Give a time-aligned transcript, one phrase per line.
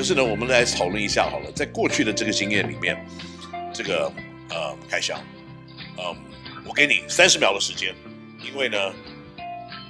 [0.00, 2.96] 可是呢，我们来讨论一下好了，在过去的这个经验里面，
[3.70, 4.10] 这个
[4.48, 5.22] 呃，凯翔，
[5.98, 6.16] 嗯、呃，
[6.64, 7.94] 我给你三十秒的时间，
[8.42, 8.78] 因为呢，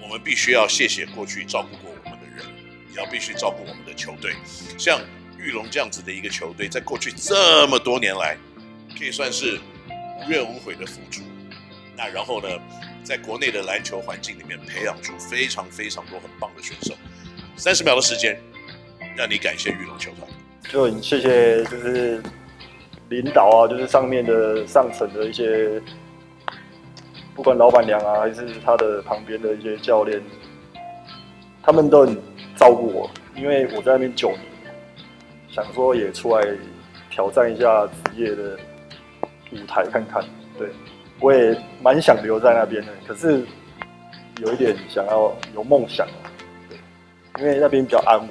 [0.00, 2.46] 我们必须要谢谢过去照顾过我们的人，
[2.92, 4.32] 也要必须照顾我们的球队，
[4.78, 5.00] 像
[5.40, 8.36] 玉龙这样子的一个球队，在过去这么多年来，
[8.96, 9.58] 可以算是
[10.20, 11.20] 无怨无悔的付出。
[11.96, 12.48] 那然后呢，
[13.02, 16.94] 在国内的篮球环境里面，培养出非常非常多很棒的选手。
[17.56, 18.38] 三十秒的时间，
[19.16, 20.28] 让你感谢裕隆球团。
[20.68, 22.22] 就很谢谢，就是
[23.08, 25.80] 领导啊，就是上面的上层的一些，
[27.34, 30.20] 不管老板娘啊，还是他的旁边的一些教练，
[31.62, 32.16] 他们都很
[32.56, 34.40] 照顾我，因为我在那边九年，
[35.48, 36.46] 想说也出来
[37.10, 38.58] 挑战一下职业的
[39.52, 40.22] 舞台看看，
[40.58, 40.68] 对。
[41.18, 43.42] 我也蛮想留在那边的，可是
[44.42, 46.06] 有一点想要有梦想，
[46.68, 46.76] 对，
[47.40, 48.28] 因为那边比较安稳，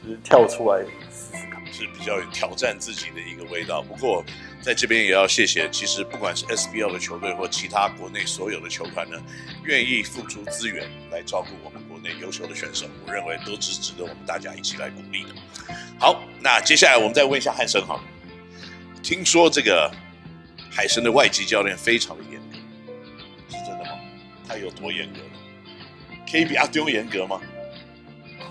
[0.00, 3.82] 只是跳出来试试看，是比较有挑战自己的一个味道。
[3.82, 4.24] 不过
[4.62, 9.16] 在这边也要谢谢，其实不管是 SBL 的球队或其他国内所有的球团呢，
[9.64, 15.30] 愿意付出资源来照顾我们国内优秀的选手，我认为都是值得我们大家一起来鼓励的。
[15.98, 18.00] 好，那接下来我们再问一下汉森哈，
[19.02, 19.90] 听说这个。
[20.70, 22.56] 海神的外籍教练非常的严格，
[23.48, 23.98] 是真的吗？
[24.46, 25.18] 他有多严格？
[26.30, 27.40] 可以比阿丢严格吗？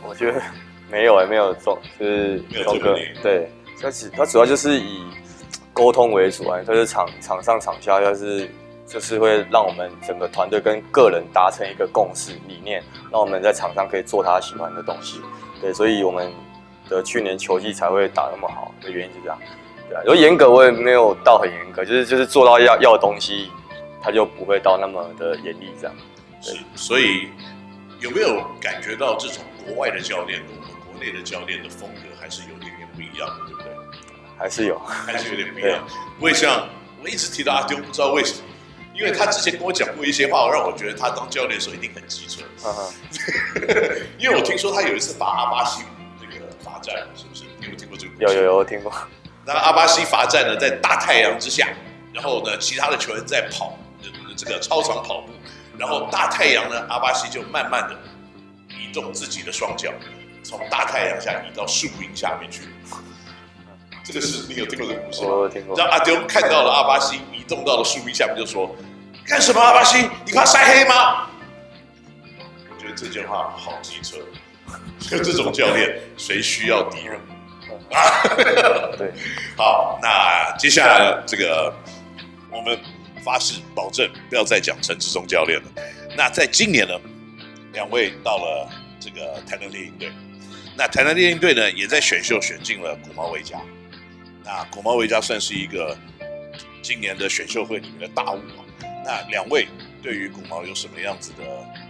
[0.04, 0.42] 我觉得
[0.90, 3.50] 没有哎，没有做，就是没有做个对，
[3.82, 5.04] 他其他主要就是以
[5.74, 8.50] 沟通为主啊，就是场场上场下，就是
[8.86, 15.22] 就是会让我们整个团队跟个人达成一个共识理念，让我们在场上可以做他喜欢的东西。
[15.62, 16.32] 对，所以我们
[16.90, 19.38] 的去年球季才会打那么好的原因是这样。
[19.90, 23.52] 对啊，有严格我也没有到很严格，就是就是做到要要的东西，
[24.02, 25.96] 他就不会到那么的严厉这样。
[26.42, 27.28] 是，所以
[28.00, 30.40] 有没有感觉到这种国外的教练
[31.00, 33.72] 内的教练的风格还是有点点不一样的，对不对？
[34.38, 35.84] 还是有，还是有点不一样。
[36.18, 36.68] 不会像
[37.02, 38.40] 我一直提到阿丢，不知道为什么，
[38.94, 42.44] 因为他之前跟我讲过一些话，让我觉得他当教练的时候一定很机车。
[44.20, 45.84] 因为我听说他有一次罚阿巴西
[46.22, 47.44] 那个罚站，是不是？
[47.60, 48.14] 你有听过这个？
[48.20, 48.94] 有有有，我听过。
[49.46, 51.68] 那阿巴西罚站呢，在大太阳之下，
[52.14, 53.78] 然后呢，其他的球员在跑
[54.36, 55.32] 这个操场跑步，
[55.78, 57.96] 然后大太阳呢，阿巴西就慢慢的
[58.70, 59.92] 移动自己的双脚，
[60.48, 62.62] 从大太阳下移到树荫下面去。
[64.02, 65.28] 这个是你有听过这个故事吗？
[65.30, 65.78] 我听过。
[65.78, 68.74] 让阿丢看到了阿巴西移动到了树荫下面，就说
[69.28, 70.10] ：“干什么，阿巴西？
[70.26, 71.28] 你怕晒黑吗？”
[72.74, 74.20] 我觉得这句话好机车，
[75.00, 77.20] 就这种教练，谁需要敌人？
[77.92, 78.00] 啊，
[78.98, 79.12] 对，
[79.58, 81.74] 好，那接下来这个
[82.50, 82.80] 我们
[83.22, 85.66] 发誓保证不要再讲陈志忠教练了。
[86.16, 86.94] 那在今年呢，
[87.74, 88.70] 两位到了
[89.02, 90.10] 这个台南猎鹰队，
[90.78, 93.60] 那台南猎鹰队呢也在选秀选进了古毛维加。
[94.46, 95.98] 那古毛维加算是一个
[96.82, 98.64] 今年的选秀会里面的大物啊。
[99.04, 99.68] 那两位
[100.04, 101.44] 对于古毛有什么样子的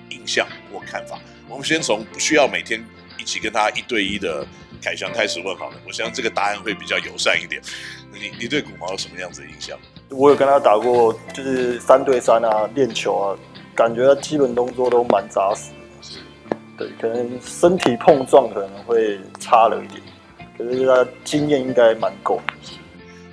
[0.09, 1.19] 印象或看法？
[1.49, 2.83] 我们先从不需要每天
[3.19, 4.47] 一起跟他一对一的。
[4.79, 7.59] 凯翔开始问好了，我相信这个答案会比较友善一点。
[8.13, 9.75] 你你对古毛有什么样子的印象？
[10.09, 13.25] 我有跟他打过，就是三对三啊，练球啊，
[13.73, 15.71] 感觉他基本动作都蛮扎实。
[16.77, 20.01] 是，对，可能身体碰撞可能会差了一点，
[20.57, 22.41] 可是他经验应该蛮够。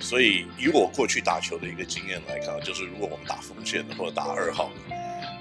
[0.01, 4.97] 所以以我过去打球的一个经验来看，就是如果我们打锋线的或者打二号的。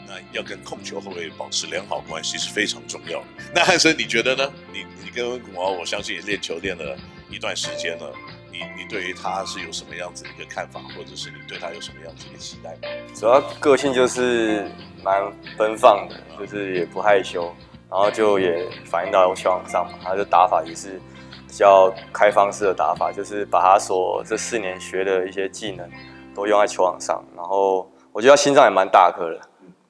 [0.05, 3.25] 那要跟控球后卫保持良好关系是非常重要的。
[3.55, 4.51] 那汉森，你觉得呢？
[4.71, 6.95] 你你跟古豪，我相信也练球练了
[7.31, 8.13] 一段时间了。
[8.51, 12.93] 你你对于他是有什么样子的一个看法，或者是你对他有什么样子的期待吗？
[13.15, 14.69] 主要个性就是
[15.01, 15.19] 蛮
[15.57, 17.51] 奔放的，就是也不害羞，
[17.93, 19.99] 然后就也反映到球场上嘛。
[20.03, 20.99] 他的打法也是
[21.47, 25.87] 比较开放式的打法，就是把他所这四年学的一些技能
[26.33, 27.23] 都用在球场上。
[27.35, 29.39] 然后我觉得他心脏也蛮大颗的。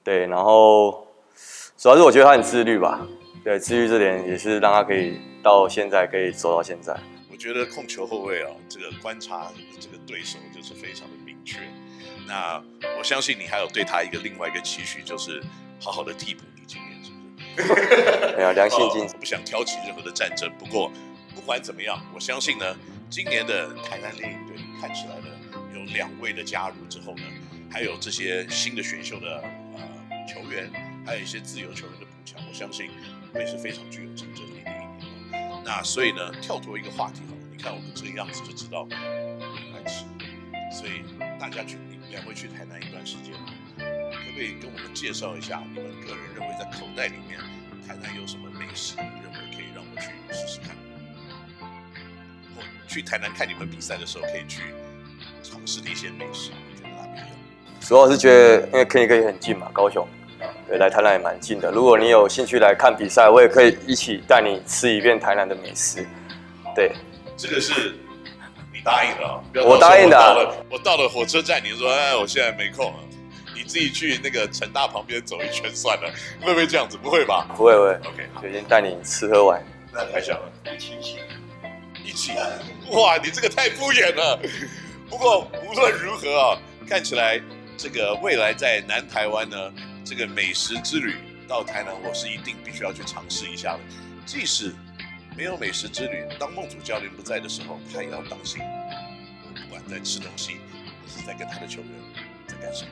[0.03, 1.07] 对，然后
[1.77, 2.99] 主要是我觉得他很自律吧。
[3.41, 6.93] 对，自律这点也是让他可以到现在可以走到现在。
[7.31, 9.47] 我觉得控球后卫啊，这个观察
[9.79, 11.59] 这个对手就是非常的明确。
[12.27, 12.61] 那
[12.97, 15.41] 我相信你还有对他一个另外一个期许，就是
[15.79, 16.43] 好好的替补，
[18.37, 20.51] 没有良性竞争，不想挑起任何的战争。
[20.57, 20.91] 不过
[21.35, 22.75] 不管怎么样，我相信呢，
[23.09, 25.27] 今年的台南猎鹰队看起来呢，
[25.73, 27.23] 有两位的加入之后呢，
[27.71, 29.41] 还有这些新的选秀的
[29.73, 29.81] 呃。
[30.25, 30.71] 球员
[31.05, 32.89] 还有一些自由球员的补强，我相信
[33.33, 35.61] 会是非常具有竞争力的一年。
[35.65, 40.05] 那所以呢，跳脱一个话题好了，你看我们这个样子就知道难吃。
[40.71, 41.03] 所以
[41.37, 43.51] 大家去，你们两位去台南一段时间，可
[44.33, 47.39] 不可以跟我们介绍一下你们个人认为在口袋里面
[47.87, 50.75] 台南有什么美食，你认为可以让我去试试看？
[52.87, 54.73] 去台南看你们比赛的时候可以去
[55.43, 56.49] 尝试的一些美食？
[56.67, 57.33] 你觉得哪边有？
[57.79, 60.07] 主要是觉得因为 Kenny 可以很近嘛，高雄，
[60.67, 61.69] 对，来台南也蛮近的。
[61.69, 66.07] 如果你有兴趣来看比赛，我也可以一起带你吃一遍台南的美食。
[66.75, 66.91] 对，
[67.37, 67.95] 这个是
[68.71, 70.33] 你答应了，我答应的、啊。
[70.71, 72.99] 我到了火车站，你说哎，我现在没空了，
[73.63, 76.97] 你自己去那个成大旁边走一圈算了，会不会这样子？
[76.97, 77.47] 不会吧？
[77.55, 77.93] 不会，不会。
[78.09, 79.63] OK，就先带你吃喝玩。
[79.93, 81.19] 那太小了，一起一起
[82.03, 82.31] 一起。
[82.91, 84.37] 哇，你这个太敷衍了。
[85.09, 87.41] 不过无论如何啊，看起来。
[87.75, 89.57] 这个未来在南台湾呢，
[90.05, 91.15] 这个美食之旅
[91.47, 93.79] 到台南，我是一定必须要去尝试一下的。
[94.27, 94.73] 即使
[95.35, 98.61] 没有美食之旅，当孟主教练不在的时候，他也要当心，
[99.55, 100.57] 不管在吃东西，
[101.01, 101.89] 还是在跟他的球员
[102.47, 102.89] 在干什么。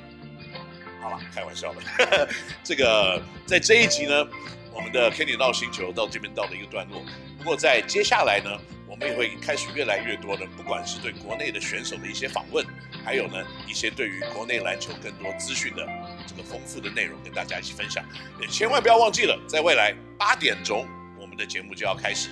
[1.02, 1.82] 好了，开玩笑的。
[2.64, 4.28] 这个在这一集呢，
[4.72, 7.02] 我们的 Kenny 闹星球到这边到了一个段落。
[7.40, 8.52] 不过在接下来呢，
[8.88, 12.66] 我们也会开始越来越多的，不管是对国内的选手的一些访问。
[13.04, 15.88] 还有呢，一些对于国内篮球更多资讯的
[16.28, 18.06] 这个丰富的内容，跟大家一起分享。
[18.40, 20.88] 也千万不要忘记了，在未来八点钟，
[21.20, 22.30] 我们的节目就要开始。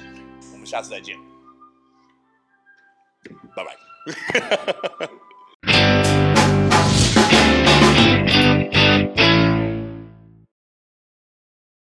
[0.54, 1.18] 我们下次再见，
[3.56, 5.20] 拜拜。